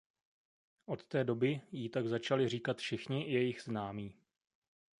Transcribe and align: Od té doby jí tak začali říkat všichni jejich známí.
Od 0.87 1.03
té 1.07 1.23
doby 1.23 1.61
jí 1.71 1.89
tak 1.89 2.07
začali 2.07 2.49
říkat 2.49 2.77
všichni 2.77 3.23
jejich 3.31 3.61
známí. 3.61 4.15